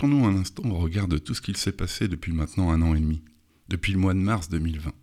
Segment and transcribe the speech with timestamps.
[0.00, 2.94] Projetons-nous un instant au regard de tout ce qu'il s'est passé depuis maintenant un an
[2.94, 3.22] et demi,
[3.68, 4.94] depuis le mois de mars 2020.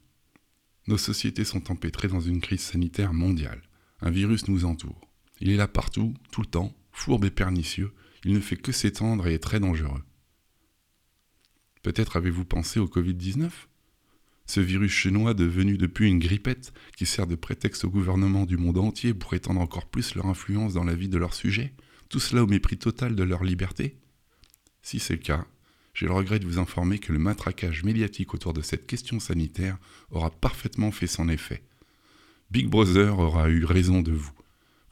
[0.88, 3.62] Nos sociétés sont empêtrées dans une crise sanitaire mondiale.
[4.02, 5.08] Un virus nous entoure.
[5.40, 7.92] Il est là partout, tout le temps, fourbe et pernicieux.
[8.24, 10.02] Il ne fait que s'étendre et est très dangereux.
[11.84, 13.52] Peut-être avez-vous pensé au Covid-19
[14.48, 18.80] Ce virus chinois devenu depuis une grippette qui sert de prétexte au gouvernement du monde
[18.80, 21.76] entier pour étendre encore plus leur influence dans la vie de leurs sujets
[22.10, 24.00] Tout cela au mépris total de leur liberté?
[24.88, 25.46] Si c'est le cas,
[25.94, 29.78] j'ai le regret de vous informer que le matraquage médiatique autour de cette question sanitaire
[30.12, 31.62] aura parfaitement fait son effet.
[32.52, 34.32] Big Brother aura eu raison de vous.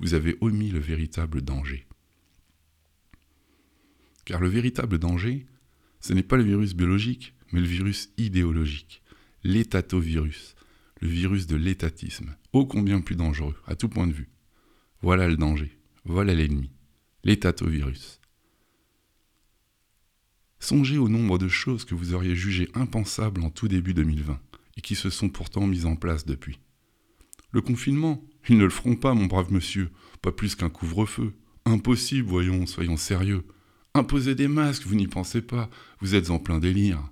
[0.02, 1.86] Vous avez omis le véritable danger.
[4.26, 5.46] Car le véritable danger,
[6.02, 9.02] ce n'est pas le virus biologique, mais le virus idéologique,
[9.46, 10.56] l'étatovirus,
[11.00, 14.28] le virus de l'étatisme, ô combien plus dangereux, à tout point de vue.
[15.02, 15.72] Voilà le danger,
[16.04, 16.70] voilà l'ennemi,
[17.24, 18.20] l'étatovirus.
[20.66, 24.40] Songez au nombre de choses que vous auriez jugées impensables en tout début 2020
[24.78, 26.58] et qui se sont pourtant mises en place depuis.
[27.52, 29.92] Le confinement, ils ne le feront pas, mon brave monsieur,
[30.24, 31.36] pas plus qu'un couvre-feu.
[31.66, 33.44] Impossible, voyons, soyons sérieux.
[33.94, 35.70] Imposer des masques, vous n'y pensez pas,
[36.02, 37.12] vous êtes en plein délire.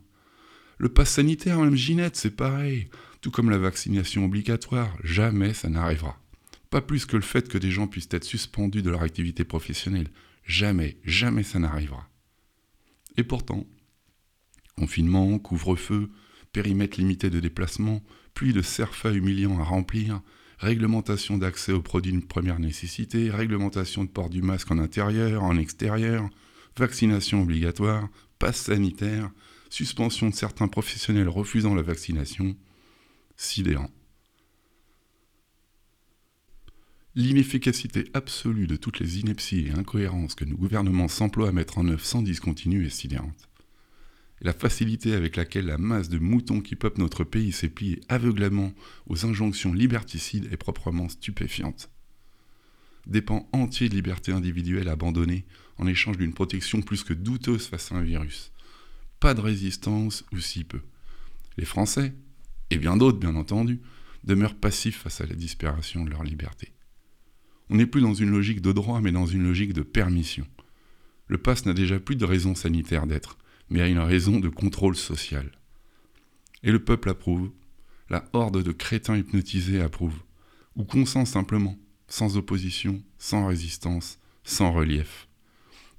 [0.79, 2.87] Le pass sanitaire, même Ginette, c'est pareil.
[3.21, 6.19] Tout comme la vaccination obligatoire, jamais ça n'arrivera.
[6.71, 10.09] Pas plus que le fait que des gens puissent être suspendus de leur activité professionnelle.
[10.43, 12.09] Jamais, jamais ça n'arrivera.
[13.17, 13.65] Et pourtant,
[14.77, 16.09] confinement, couvre-feu,
[16.51, 18.01] périmètre limité de déplacement,
[18.33, 20.21] pluie de serfa humiliants à remplir,
[20.59, 25.57] réglementation d'accès aux produits de première nécessité, réglementation de port du masque en intérieur, en
[25.57, 26.29] extérieur,
[26.77, 28.07] vaccination obligatoire,
[28.39, 29.29] passe sanitaire,
[29.69, 32.55] suspension de certains professionnels refusant la vaccination,
[33.35, 33.89] sidérant.
[37.15, 41.87] L'inefficacité absolue de toutes les inepties et incohérences que nos gouvernements s'emploient à mettre en
[41.87, 43.49] œuvre sans discontinu est sidérante.
[44.41, 48.73] la facilité avec laquelle la masse de moutons qui peuplent notre pays s'est pliée aveuglément
[49.07, 51.89] aux injonctions liberticides est proprement stupéfiante.
[53.05, 55.45] Des pans entiers de liberté individuelle abandonnés
[55.77, 58.51] en échange d'une protection plus que douteuse face à un virus.
[59.19, 60.81] Pas de résistance ou si peu.
[61.57, 62.13] Les Français,
[62.69, 63.81] et bien d'autres bien entendu,
[64.23, 66.72] demeurent passifs face à la disparition de leur liberté.
[67.69, 70.45] On n'est plus dans une logique de droit, mais dans une logique de permission.
[71.27, 73.37] Le pass n'a déjà plus de raison sanitaire d'être,
[73.69, 75.51] mais a une raison de contrôle social.
[76.63, 77.51] Et le peuple approuve,
[78.09, 80.19] la horde de crétins hypnotisés approuve,
[80.75, 85.27] ou consent simplement, sans opposition, sans résistance, sans relief.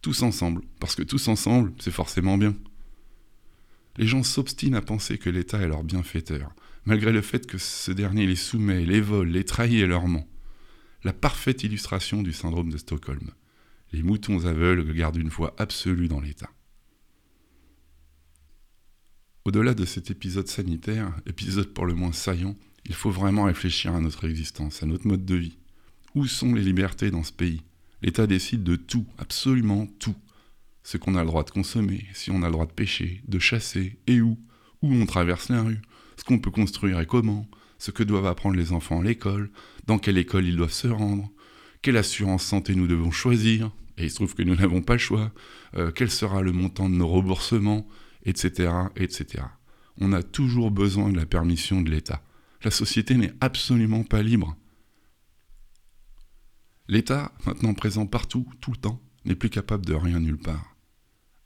[0.02, 2.54] Tous ensemble, parce que tous ensemble, c'est forcément bien.
[3.96, 6.54] Les gens s'obstinent à penser que l'État est leur bienfaiteur,
[6.84, 10.28] malgré le fait que ce dernier les soumet, les vole, les trahit et leur ment
[11.04, 13.30] la parfaite illustration du syndrome de Stockholm.
[13.92, 16.50] Les moutons aveugles gardent une foi absolue dans l'État.
[19.44, 22.56] Au-delà de cet épisode sanitaire, épisode pour le moins saillant,
[22.86, 25.58] il faut vraiment réfléchir à notre existence, à notre mode de vie.
[26.14, 27.62] Où sont les libertés dans ce pays?
[28.00, 30.16] L'État décide de tout, absolument tout.
[30.82, 33.38] Ce qu'on a le droit de consommer, si on a le droit de pêcher, de
[33.38, 34.38] chasser, et où,
[34.80, 35.82] où on traverse la rue,
[36.16, 37.46] ce qu'on peut construire et comment,
[37.78, 39.50] ce que doivent apprendre les enfants à l'école,
[39.86, 41.30] dans quelle école ils doivent se rendre,
[41.82, 44.98] quelle assurance santé nous devons choisir, et il se trouve que nous n'avons pas le
[44.98, 45.32] choix,
[45.76, 47.86] euh, quel sera le montant de nos remboursements,
[48.24, 49.44] etc., etc.
[49.98, 52.22] On a toujours besoin de la permission de l'État.
[52.62, 54.56] La société n'est absolument pas libre.
[56.88, 60.76] L'État, maintenant présent partout, tout le temps, n'est plus capable de rien nulle part.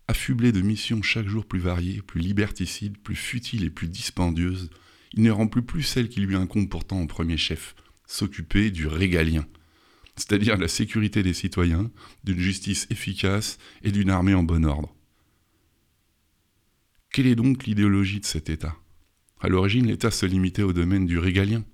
[0.09, 4.70] Affublé de missions chaque jour plus variées, plus liberticides, plus futiles et plus dispendieuses,
[5.15, 7.75] il ne remplit plus celle qui lui incombe pourtant en premier chef,
[8.08, 9.46] s'occuper du régalien,
[10.16, 11.92] c'est-à-dire la sécurité des citoyens,
[12.24, 14.93] d'une justice efficace et d'une armée en bon ordre.
[17.12, 18.76] Quelle est donc l'idéologie de cet État?
[19.40, 21.64] À l'origine, l'État se limitait au domaine du régalien.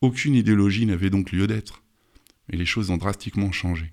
[0.00, 1.84] Aucune idéologie n'avait donc lieu d'être.
[2.48, 3.92] Mais les choses ont drastiquement changé.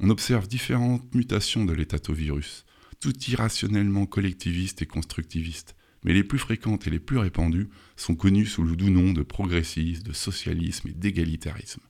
[0.00, 2.64] On observe différentes mutations de l'étatovirus,
[3.00, 8.46] tout irrationnellement collectiviste et constructiviste, mais les plus fréquentes et les plus répandues sont connues
[8.46, 11.82] sous le doux nom de progressisme, de socialisme et d'égalitarisme.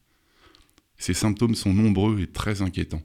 [0.98, 3.02] Ces symptômes sont nombreux et très inquiétants.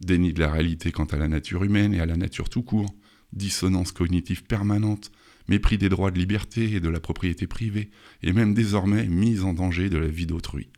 [0.00, 2.94] Déni de la réalité quant à la nature humaine et à la nature tout court,
[3.32, 5.10] dissonance cognitive permanente,
[5.48, 7.90] mépris des droits de liberté et de la propriété privée,
[8.22, 10.68] et même désormais mise en danger de la vie d'autrui.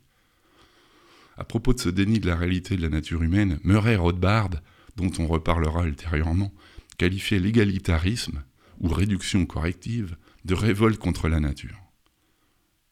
[1.37, 4.49] À propos de ce déni de la réalité de la nature humaine, Murray Rothbard,
[4.95, 6.53] dont on reparlera ultérieurement,
[6.97, 8.43] qualifiait l'égalitarisme,
[8.81, 11.79] ou réduction corrective de révolte contre la nature.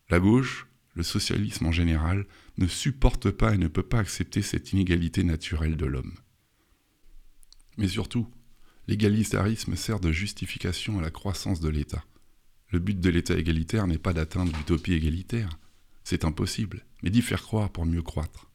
[0.10, 2.26] La gauche, le socialisme en général,
[2.58, 6.14] ne supporte pas et ne peut pas accepter cette inégalité naturelle de l'homme.
[7.78, 8.28] Mais surtout,
[8.88, 12.04] l'égalitarisme sert de justification à la croissance de l'État.
[12.70, 15.50] Le but de l'État égalitaire n'est pas d'atteindre l'utopie égalitaire,
[16.04, 18.50] c'est impossible, mais d'y faire croire pour mieux croître.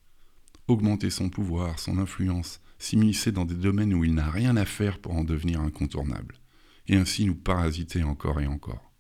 [0.69, 4.99] Augmenter son pouvoir, son influence, s'immiscer dans des domaines où il n'a rien à faire
[4.99, 6.41] pour en devenir incontournable,
[6.89, 8.93] et ainsi nous parasiter encore et encore.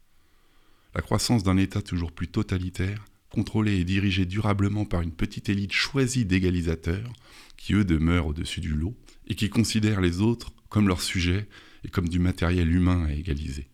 [0.94, 5.72] La croissance d'un État toujours plus totalitaire, contrôlé et dirigé durablement par une petite élite
[5.72, 7.12] choisie d'égalisateurs,
[7.56, 8.94] qui eux demeurent au-dessus du lot,
[9.26, 11.48] et qui considèrent les autres comme leurs sujets
[11.84, 13.68] et comme du matériel humain à égaliser.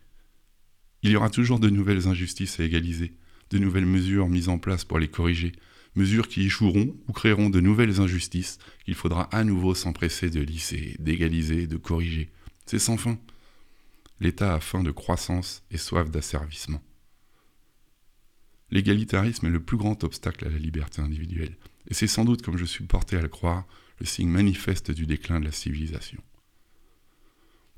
[1.03, 3.13] Il y aura toujours de nouvelles injustices à égaliser,
[3.49, 5.51] de nouvelles mesures mises en place pour les corriger,
[5.95, 10.95] mesures qui échoueront ou créeront de nouvelles injustices qu'il faudra à nouveau s'empresser de lisser,
[10.99, 12.29] d'égaliser, de corriger.
[12.65, 13.17] C'est sans fin.
[14.21, 16.83] L'État a faim de croissance et soif d'asservissement.
[18.69, 21.57] L'égalitarisme est le plus grand obstacle à la liberté individuelle,
[21.87, 23.65] et c'est sans doute, comme je suis porté à le croire,
[23.99, 26.21] le signe manifeste du déclin de la civilisation.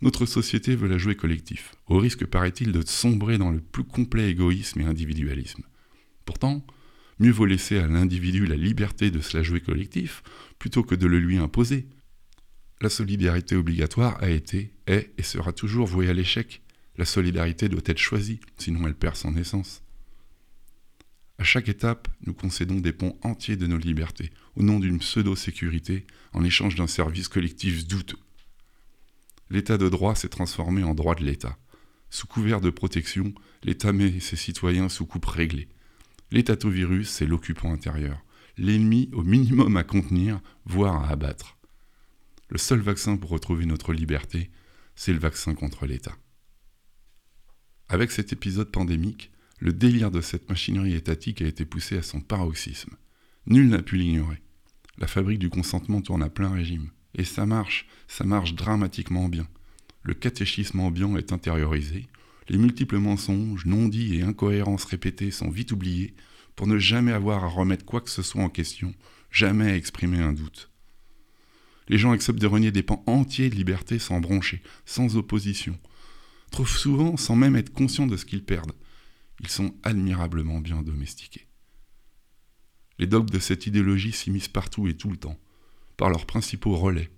[0.01, 4.29] Notre société veut la jouer collectif, au risque, paraît-il, de sombrer dans le plus complet
[4.29, 5.63] égoïsme et individualisme.
[6.25, 6.67] Pourtant,
[7.19, 10.23] mieux vaut laisser à l'individu la liberté de se la jouer collectif,
[10.59, 11.87] plutôt que de le lui imposer.
[12.81, 16.61] La solidarité obligatoire a été, est et sera toujours vouée à l'échec.
[16.97, 19.83] La solidarité doit être choisie, sinon elle perd son essence.
[21.39, 26.05] À chaque étape, nous concédons des ponts entiers de nos libertés, au nom d'une pseudo-sécurité,
[26.33, 28.19] en échange d'un service collectif douteux.
[29.49, 31.57] L'état de droit s'est transformé en droit de l'État.
[32.09, 33.33] Sous couvert de protection,
[33.63, 35.67] l'État met ses citoyens sous coupe réglée.
[36.31, 38.23] L'étatovirus, c'est l'occupant intérieur,
[38.57, 41.52] l'ennemi au minimum à contenir, voire à abattre.
[42.53, 44.51] Le seul vaccin pour retrouver notre liberté,
[44.95, 46.15] c'est le vaccin contre l'État.
[47.89, 52.21] Avec cet épisode pandémique, le délire de cette machinerie étatique a été poussé à son
[52.21, 52.95] paroxysme.
[53.47, 54.39] Nul n'a pu l'ignorer.
[54.99, 56.91] La fabrique du consentement tourne à plein régime.
[57.15, 59.47] Et ça marche, ça marche dramatiquement bien.
[60.03, 62.05] Le catéchisme ambiant est intériorisé,
[62.49, 66.13] les multiples mensonges, non-dits et incohérences répétées sont vite oubliés
[66.55, 68.93] pour ne jamais avoir à remettre quoi que ce soit en question,
[69.31, 70.69] jamais à exprimer un doute.
[71.89, 75.77] Les gens acceptent de renier des pans entiers de liberté sans broncher, sans opposition,
[76.51, 78.73] trop souvent sans même être conscients de ce qu'ils perdent.
[79.39, 81.47] Ils sont admirablement bien domestiqués.
[82.99, 85.39] Les dogmes de cette idéologie s'immiscent partout et tout le temps
[85.97, 87.09] par leurs principaux relais.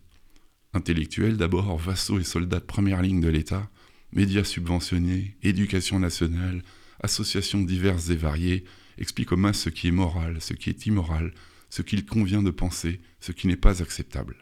[0.74, 3.70] Intellectuels d'abord, vassaux et soldats de première ligne de l'État,
[4.12, 6.62] médias subventionnés, éducation nationale,
[7.02, 8.66] associations diverses et variées,
[8.98, 11.34] expliquent aux masses ce qui est moral, ce qui est immoral,
[11.70, 14.38] ce qu'il convient de penser, ce qui n'est pas acceptable.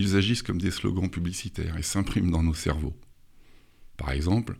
[0.00, 2.98] Ils agissent comme des slogans publicitaires et s'impriment dans nos cerveaux.
[3.98, 4.56] Par exemple,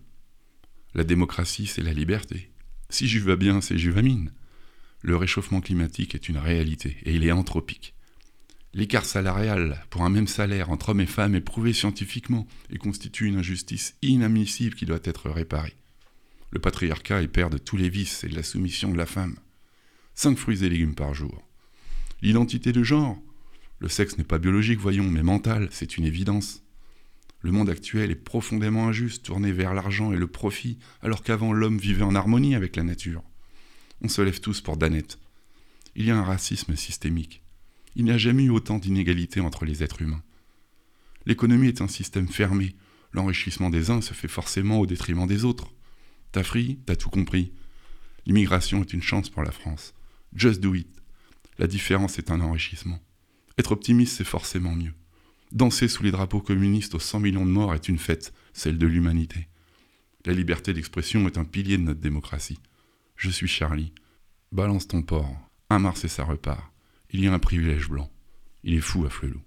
[0.92, 2.52] la démocratie, c'est la liberté.
[2.90, 4.32] Si j'y vais bien, c'est juvamine.
[5.00, 7.94] Le réchauffement climatique est une réalité et il est anthropique.
[8.74, 13.24] L'écart salarial pour un même salaire entre hommes et femmes est prouvé scientifiquement et constitue
[13.24, 15.74] une injustice inadmissible qui doit être réparée.
[16.50, 19.38] Le patriarcat est père de tous les vices et de la soumission de la femme.
[20.14, 21.48] Cinq fruits et légumes par jour.
[22.20, 23.16] L'identité de genre.
[23.80, 26.62] Le sexe n'est pas biologique, voyons, mais mental, c'est une évidence.
[27.40, 31.78] Le monde actuel est profondément injuste, tourné vers l'argent et le profit, alors qu'avant l'homme
[31.78, 33.22] vivait en harmonie avec la nature.
[34.02, 35.18] On se lève tous pour Danette.
[35.96, 37.42] Il y a un racisme systémique.
[37.96, 40.22] Il n'y a jamais eu autant d'inégalités entre les êtres humains.
[41.24, 42.76] L'économie est un système fermé.
[43.12, 45.72] L'enrichissement des uns se fait forcément au détriment des autres.
[46.32, 47.52] T'as fri, t'as tout compris.
[48.26, 49.94] L'immigration est une chance pour la France.
[50.34, 50.88] Just do it.
[51.58, 53.00] La différence est un enrichissement.
[53.60, 54.94] Être optimiste, c'est forcément mieux.
[55.52, 58.86] Danser sous les drapeaux communistes aux 100 millions de morts est une fête, celle de
[58.86, 59.48] l'humanité.
[60.24, 62.58] La liberté d'expression est un pilier de notre démocratie.
[63.16, 63.92] Je suis Charlie.
[64.50, 65.36] Balance ton porc.
[65.68, 66.72] Un mars et ça repart.
[67.10, 68.10] Il y a un privilège blanc.
[68.64, 69.42] Il est fou à Flelou.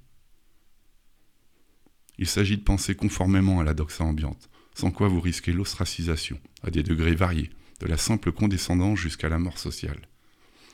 [2.20, 6.70] Il s'agit de penser conformément à la doxa ambiante, sans quoi vous risquez l'ostracisation, à
[6.70, 10.08] des degrés variés, de la simple condescendance jusqu'à la mort sociale.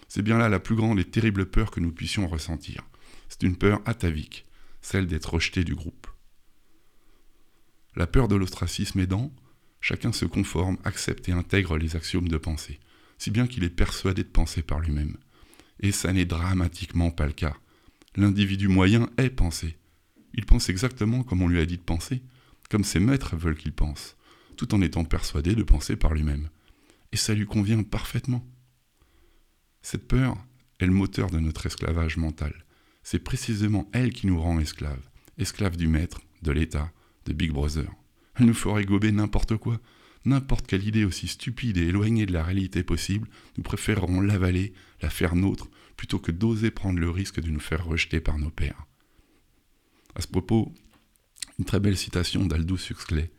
[0.09, 2.83] C'est bien là la plus grande et terrible peur que nous puissions ressentir.
[3.29, 4.45] C'est une peur atavique,
[4.81, 6.07] celle d'être rejeté du groupe.
[7.95, 9.31] La peur de l'ostracisme aidant,
[9.81, 12.79] chacun se conforme, accepte et intègre les axiomes de pensée,
[13.17, 15.17] si bien qu'il est persuadé de penser par lui-même.
[15.79, 17.55] Et ça n'est dramatiquement pas le cas.
[18.15, 19.77] L'individu moyen est pensé.
[20.33, 22.21] Il pense exactement comme on lui a dit de penser,
[22.69, 24.15] comme ses maîtres veulent qu'il pense,
[24.57, 26.49] tout en étant persuadé de penser par lui-même.
[27.11, 28.45] Et ça lui convient parfaitement.
[29.81, 30.37] Cette peur
[30.79, 32.65] est le moteur de notre esclavage mental.
[33.03, 36.91] C'est précisément elle qui nous rend esclaves, esclaves du maître, de l'État,
[37.25, 37.89] de Big Brother.
[38.35, 39.79] Elle nous ferait gober n'importe quoi,
[40.25, 43.27] n'importe quelle idée aussi stupide et éloignée de la réalité possible,
[43.57, 47.85] nous préférerons l'avaler, la faire nôtre, plutôt que d'oser prendre le risque de nous faire
[47.85, 48.85] rejeter par nos pères.
[50.15, 50.73] À ce propos,
[51.57, 53.31] une très belle citation d'Aldous Huxley.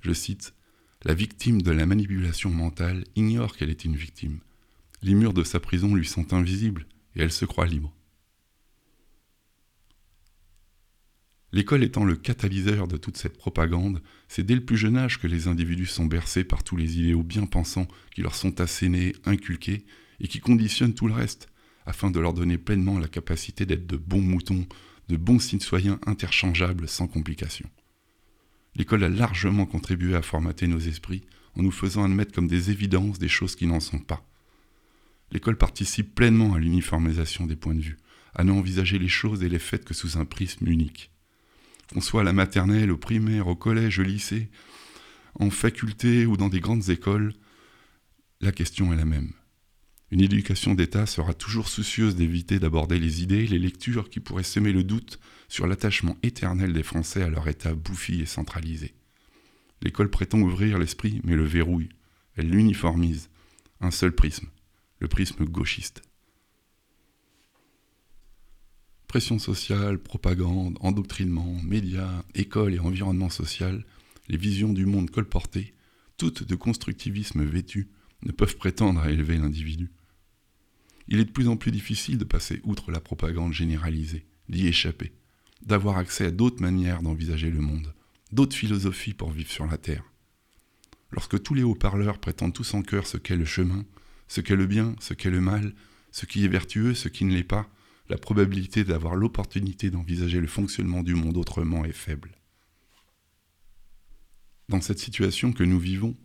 [0.00, 0.54] Je cite
[1.02, 4.40] La victime de la manipulation mentale ignore qu'elle est une victime.
[5.02, 7.94] Les murs de sa prison lui sont invisibles et elle se croit libre.
[11.52, 15.26] L'école étant le catalyseur de toute cette propagande, c'est dès le plus jeune âge que
[15.26, 19.84] les individus sont bercés par tous les idéaux bien pensants qui leur sont assénés, inculqués,
[20.20, 21.48] et qui conditionnent tout le reste,
[21.86, 24.66] afin de leur donner pleinement la capacité d'être de bons moutons,
[25.08, 27.70] de bons citoyens interchangeables sans complications.
[28.76, 31.24] L'école a largement contribué à formater nos esprits
[31.56, 34.24] en nous faisant admettre comme des évidences des choses qui n'en sont pas.
[35.32, 37.96] L'école participe pleinement à l'uniformisation des points de vue,
[38.34, 41.10] à ne envisager les choses et les faits que sous un prisme unique
[41.92, 44.48] qu'on soit à la maternelle, au primaire, au collège, au lycée,
[45.34, 47.32] en faculté ou dans des grandes écoles,
[48.40, 49.32] la question est la même.
[50.10, 54.72] Une éducation d'État sera toujours soucieuse d'éviter d'aborder les idées, les lectures qui pourraient semer
[54.72, 58.94] le doute sur l'attachement éternel des Français à leur État bouffi et centralisé.
[59.82, 61.90] L'école prétend ouvrir l'esprit, mais le verrouille.
[62.34, 63.30] Elle l'uniformise.
[63.80, 64.48] Un seul prisme,
[64.98, 66.02] le prisme gauchiste.
[69.10, 73.84] Pression sociale, propagande, endoctrinement, médias, école et environnement social,
[74.28, 75.74] les visions du monde colportées,
[76.16, 77.88] toutes de constructivisme vêtu,
[78.22, 79.90] ne peuvent prétendre à élever l'individu.
[81.08, 85.10] Il est de plus en plus difficile de passer outre la propagande généralisée, d'y échapper,
[85.66, 87.92] d'avoir accès à d'autres manières d'envisager le monde,
[88.30, 90.04] d'autres philosophies pour vivre sur la Terre.
[91.10, 93.84] Lorsque tous les haut-parleurs prétendent tous en cœur ce qu'est le chemin,
[94.28, 95.74] ce qu'est le bien, ce qu'est le mal,
[96.12, 97.68] ce qui est vertueux, ce qui ne l'est pas,
[98.10, 102.32] la probabilité d'avoir l'opportunité d'envisager le fonctionnement du monde autrement est faible.
[104.68, 106.16] Dans cette situation que nous vivons,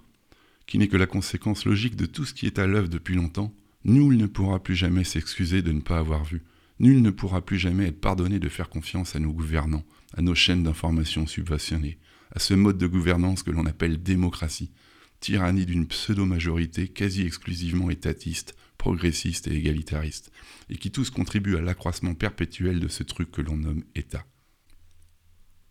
[0.66, 3.54] qui n'est que la conséquence logique de tout ce qui est à l'œuvre depuis longtemps,
[3.84, 6.44] nul ne pourra plus jamais s'excuser de ne pas avoir vu,
[6.80, 9.86] nul ne pourra plus jamais être pardonné de faire confiance à nos gouvernants,
[10.18, 12.00] à nos chaînes d'information subventionnées,
[12.34, 14.72] à ce mode de gouvernance que l'on appelle démocratie,
[15.20, 20.32] tyrannie d'une pseudo-majorité quasi exclusivement étatiste, progressiste et égalitariste,
[20.70, 24.28] et qui tous contribuent à l'accroissement perpétuel de ce truc que l'on nomme État.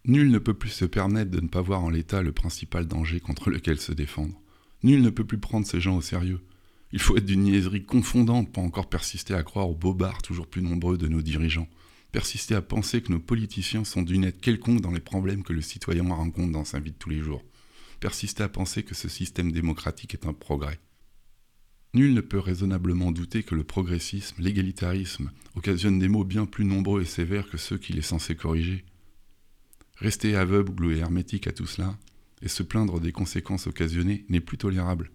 [0.05, 3.21] Nul ne peut plus se permettre de ne pas voir en l'État le principal danger
[3.21, 4.43] contre lequel se défendre.
[4.83, 6.41] Nul ne peut plus prendre ces gens au sérieux.
[6.91, 10.63] Il faut être d'une niaiserie confondante pour encore persister à croire aux bobards toujours plus
[10.63, 11.69] nombreux de nos dirigeants,
[12.11, 15.63] persister à penser que nos politiciens sont d'une aide quelconque dans les problèmes que le
[15.63, 17.45] citoyen rencontre dans sa vie de tous les jours,
[18.01, 20.81] persister à penser que ce système démocratique est un progrès.
[21.95, 27.03] Nul ne peut raisonnablement douter que le progressisme, l'égalitarisme, occasionnent des maux bien plus nombreux
[27.03, 28.85] et sévères que ceux qu'il est censé corriger.
[29.99, 31.97] Rester aveugle et hermétique à tout cela,
[32.43, 35.13] et se plaindre des conséquences occasionnées, n'est plus tolérable.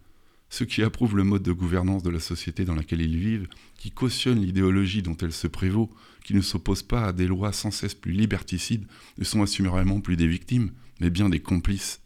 [0.49, 3.91] Ceux qui approuvent le mode de gouvernance de la société dans laquelle ils vivent, qui
[3.91, 5.89] cautionnent l'idéologie dont elle se prévaut,
[6.23, 10.15] qui ne s'opposent pas à des lois sans cesse plus liberticides, ne sont assurément plus
[10.15, 10.71] des victimes,
[11.01, 11.99] mais bien des complices.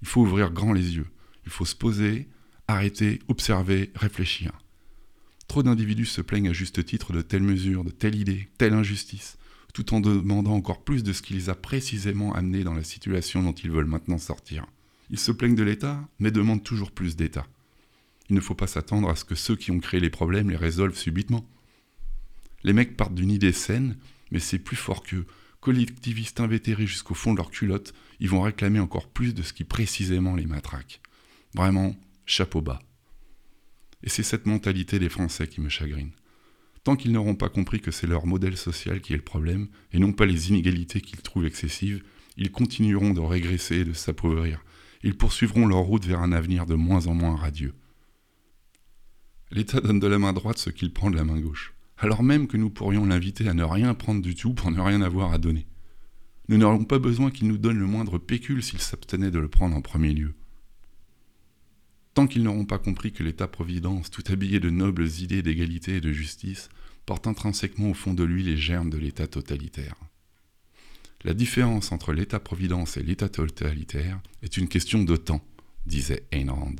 [0.00, 1.08] Il faut ouvrir grand les yeux,
[1.44, 2.26] il faut se poser,
[2.72, 4.52] arrêter, observer, réfléchir.
[5.48, 9.36] Trop d'individus se plaignent à juste titre de telle mesure, de telle idée, telle injustice,
[9.74, 13.42] tout en demandant encore plus de ce qui les a précisément amenés dans la situation
[13.42, 14.66] dont ils veulent maintenant sortir.
[15.10, 17.46] Ils se plaignent de l'État, mais demandent toujours plus d'État.
[18.28, 20.56] Il ne faut pas s'attendre à ce que ceux qui ont créé les problèmes les
[20.56, 21.44] résolvent subitement.
[22.62, 23.96] Les mecs partent d'une idée saine,
[24.30, 25.26] mais c'est plus fort qu'eux.
[25.60, 29.64] Collectivistes invétérés jusqu'au fond de leur culotte, ils vont réclamer encore plus de ce qui
[29.64, 31.00] précisément les matraque.
[31.54, 31.96] Vraiment,
[32.30, 32.80] chapeau bas.
[34.02, 36.12] Et c'est cette mentalité des Français qui me chagrine.
[36.84, 39.98] Tant qu'ils n'auront pas compris que c'est leur modèle social qui est le problème, et
[39.98, 42.02] non pas les inégalités qu'ils trouvent excessives,
[42.36, 44.64] ils continueront de régresser et de s'appauvrir.
[45.02, 47.74] Ils poursuivront leur route vers un avenir de moins en moins radieux.
[49.50, 52.46] L'État donne de la main droite ce qu'il prend de la main gauche, alors même
[52.46, 55.38] que nous pourrions l'inviter à ne rien prendre du tout pour ne rien avoir à
[55.38, 55.66] donner.
[56.48, 59.76] Nous n'aurions pas besoin qu'il nous donne le moindre pécule s'il s'abstenait de le prendre
[59.76, 60.34] en premier lieu.
[62.20, 66.12] Tant qu'ils n'auront pas compris que l'État-providence, tout habillé de nobles idées d'égalité et de
[66.12, 66.68] justice,
[67.06, 69.94] porte intrinsèquement au fond de lui les germes de l'État totalitaire.
[71.24, 75.42] La différence entre l'État-providence et l'État totalitaire est une question de temps,
[75.86, 76.76] disait Ayn Rand.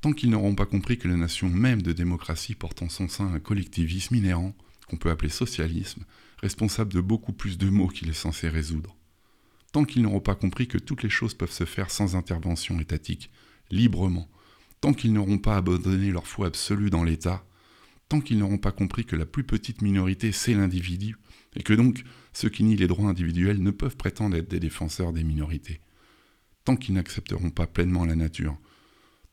[0.00, 3.34] Tant qu'ils n'auront pas compris que la nation même de démocratie porte en son sein
[3.34, 4.54] un collectivisme inhérent,
[4.86, 6.04] qu'on peut appeler socialisme,
[6.40, 8.94] responsable de beaucoup plus de maux qu'il est censé résoudre,
[9.74, 13.28] tant qu'ils n'auront pas compris que toutes les choses peuvent se faire sans intervention étatique,
[13.72, 14.30] librement,
[14.80, 17.44] tant qu'ils n'auront pas abandonné leur foi absolue dans l'État,
[18.08, 21.16] tant qu'ils n'auront pas compris que la plus petite minorité, c'est l'individu,
[21.56, 25.12] et que donc ceux qui nient les droits individuels ne peuvent prétendre être des défenseurs
[25.12, 25.80] des minorités,
[26.64, 28.56] tant qu'ils n'accepteront pas pleinement la nature,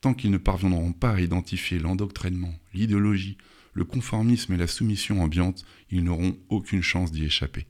[0.01, 3.37] tant qu'ils ne parviendront pas à identifier l'endoctrinement, l'idéologie,
[3.73, 7.67] le conformisme et la soumission ambiante, ils n'auront aucune chance d'y échapper.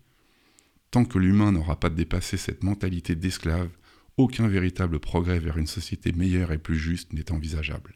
[0.92, 3.70] Tant que l'humain n'aura pas dépassé cette mentalité d'esclave,
[4.18, 7.94] aucun véritable progrès vers une société meilleure et plus juste n'est envisageable.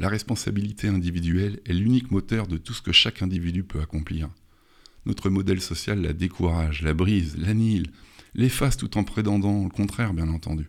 [0.00, 4.28] La responsabilité individuelle est l'unique moteur de tout ce que chaque individu peut accomplir.
[5.06, 7.92] Notre modèle social la décourage, la brise, l'annihile,
[8.34, 10.68] l'efface tout en prétendant le contraire, bien entendu.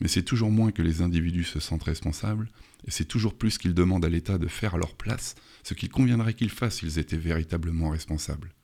[0.00, 2.48] Mais c'est toujours moins que les individus se sentent responsables,
[2.86, 5.90] et c'est toujours plus qu'ils demandent à l'État de faire à leur place ce qu'il
[5.90, 8.54] conviendrait qu'ils fassent s'ils étaient véritablement responsables.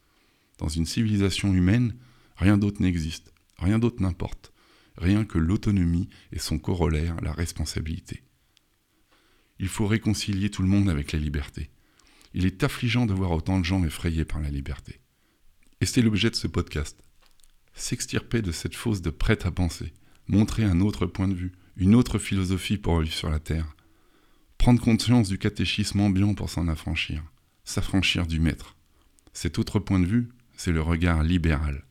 [0.58, 1.94] Dans une civilisation humaine,
[2.36, 4.52] rien d'autre n'existe, rien d'autre n'importe,
[4.96, 8.22] rien que l'autonomie et son corollaire, la responsabilité.
[9.58, 11.70] Il faut réconcilier tout le monde avec la liberté.
[12.34, 15.00] Il est affligeant de voir autant de gens effrayés par la liberté.
[15.80, 17.02] Et c'est l'objet de ce podcast.
[17.74, 19.92] S'extirper de cette fosse de prête à penser,
[20.28, 23.76] montrer un autre point de vue, une autre philosophie pour vivre sur la Terre,
[24.58, 27.22] prendre conscience du catéchisme ambiant pour s'en affranchir,
[27.64, 28.76] s'affranchir du maître.
[29.32, 31.84] Cet autre point de vue, c'est le regard libéral.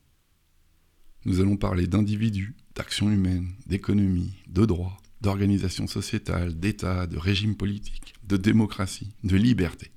[1.26, 8.14] Nous allons parler d'individus, d'action humaine, d'économie, de droit, d'organisation sociétale, d'État, de régime politique,
[8.24, 9.92] de démocratie, de liberté.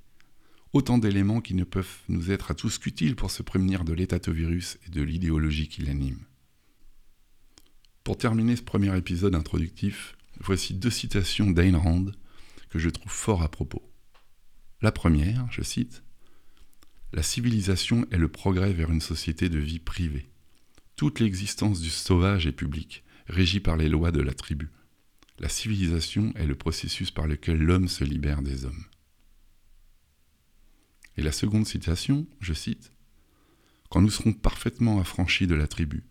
[0.73, 4.77] Autant d'éléments qui ne peuvent nous être à tous qu'utiles pour se prémunir de l'étatovirus
[4.87, 6.19] et de l'idéologie qui l'anime.
[8.03, 12.05] Pour terminer ce premier épisode introductif, voici deux citations d'Ayn Rand
[12.69, 13.83] que je trouve fort à propos.
[14.81, 16.03] La première, je cite,
[17.11, 20.29] La civilisation est le progrès vers une société de vie privée.
[20.95, 24.69] Toute l'existence du sauvage est publique, régie par les lois de la tribu.
[25.39, 28.85] La civilisation est le processus par lequel l'homme se libère des hommes.
[31.17, 32.93] Et la seconde citation, je cite,
[33.89, 36.03] Quand nous serons parfaitement affranchis de la tribu,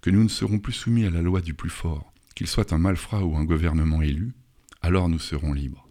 [0.00, 2.78] que nous ne serons plus soumis à la loi du plus fort, qu'il soit un
[2.78, 4.32] malfrat ou un gouvernement élu,
[4.82, 5.88] alors nous serons libres,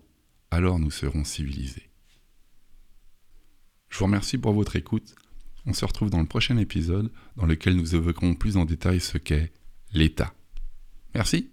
[0.51, 1.88] alors nous serons civilisés.
[3.89, 5.15] Je vous remercie pour votre écoute.
[5.65, 9.17] On se retrouve dans le prochain épisode dans lequel nous évoquerons plus en détail ce
[9.17, 9.51] qu'est
[9.93, 10.33] l'État.
[11.13, 11.49] Merci.